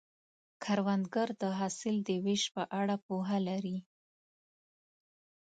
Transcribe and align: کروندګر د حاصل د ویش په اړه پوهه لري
کروندګر 0.63 1.27
د 1.41 1.43
حاصل 1.59 1.95
د 2.07 2.09
ویش 2.25 2.43
په 2.55 2.63
اړه 2.79 2.95
پوهه 3.05 3.37
لري 3.47 3.77